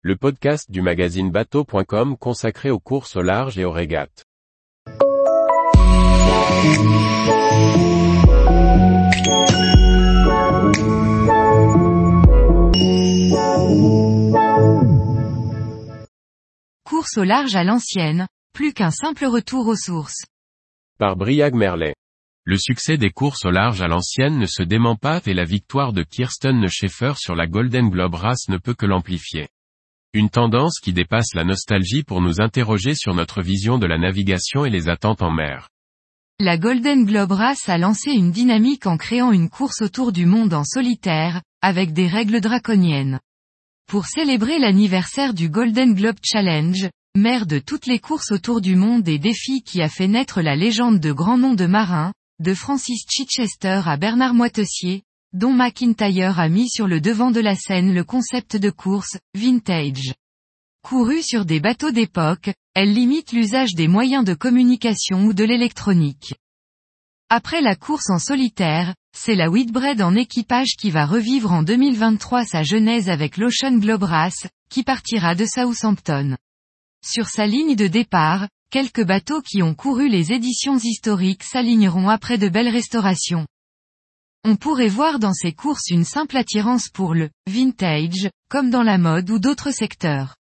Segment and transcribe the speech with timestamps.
[0.00, 4.24] le podcast du magazine bateau.com consacré aux courses au large et aux régates.
[16.84, 20.24] Course au large à l'ancienne, plus qu'un simple retour aux sources.
[21.00, 21.96] Par Briag Merlet.
[22.44, 25.92] Le succès des courses au large à l'ancienne ne se dément pas et la victoire
[25.92, 29.48] de Kirsten Schaeffer sur la Golden Globe Race ne peut que l'amplifier.
[30.14, 34.64] Une tendance qui dépasse la nostalgie pour nous interroger sur notre vision de la navigation
[34.64, 35.68] et les attentes en mer.
[36.40, 40.54] La Golden Globe Race a lancé une dynamique en créant une course autour du monde
[40.54, 43.20] en solitaire, avec des règles draconiennes.
[43.86, 49.06] Pour célébrer l'anniversaire du Golden Globe Challenge, mère de toutes les courses autour du monde
[49.08, 53.04] et défi qui a fait naître la légende de grands noms de marins, de Francis
[53.10, 58.04] Chichester à Bernard Moitessier, dont McIntyre a mis sur le devant de la scène le
[58.04, 60.14] concept de course, vintage.
[60.82, 66.34] Courue sur des bateaux d'époque, elle limite l'usage des moyens de communication ou de l'électronique.
[67.28, 72.46] Après la course en solitaire, c'est la Whitbread en équipage qui va revivre en 2023
[72.46, 76.36] sa genèse avec l'Ocean Globe Race, qui partira de Southampton.
[77.04, 82.38] Sur sa ligne de départ, quelques bateaux qui ont couru les éditions historiques s'aligneront après
[82.38, 83.46] de belles restaurations.
[84.50, 88.96] On pourrait voir dans ces courses une simple attirance pour le vintage, comme dans la
[88.96, 90.36] mode ou d'autres secteurs.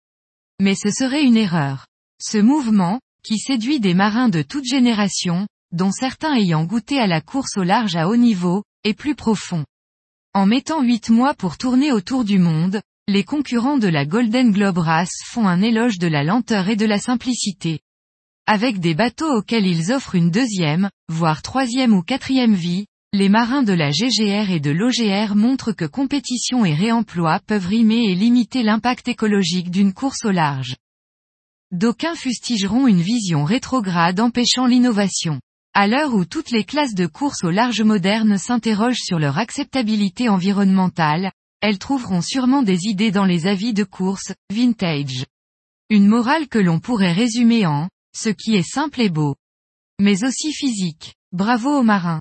[0.61, 1.89] Mais ce serait une erreur.
[2.23, 7.21] Ce mouvement, qui séduit des marins de toute génération, dont certains ayant goûté à la
[7.21, 9.65] course au large à haut niveau, est plus profond.
[10.34, 14.79] En mettant huit mois pour tourner autour du monde, les concurrents de la Golden Globe
[14.79, 17.81] Race font un éloge de la lenteur et de la simplicité.
[18.47, 23.62] Avec des bateaux auxquels ils offrent une deuxième, voire troisième ou quatrième vie, les marins
[23.62, 28.62] de la GGR et de l'OGR montrent que compétition et réemploi peuvent rimer et limiter
[28.62, 30.77] l'impact écologique d'une course au large.
[31.72, 35.41] D'aucuns fustigeront une vision rétrograde empêchant l'innovation.
[35.72, 40.28] À l'heure où toutes les classes de course au large modernes s'interrogent sur leur acceptabilité
[40.28, 41.32] environnementale,
[41.62, 45.25] elles trouveront sûrement des idées dans les avis de course, vintage.
[45.88, 49.37] Une morale que l'on pourrait résumer en, ce qui est simple et beau.
[50.03, 51.15] Mais aussi physique.
[51.32, 52.21] Bravo aux marins.